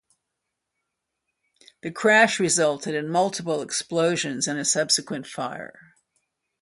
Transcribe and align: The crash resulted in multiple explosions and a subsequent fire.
The 1.83 1.91
crash 1.91 2.39
resulted 2.39 2.95
in 2.95 3.07
multiple 3.07 3.61
explosions 3.61 4.47
and 4.47 4.57
a 4.59 4.65
subsequent 4.65 5.27
fire. 5.27 5.93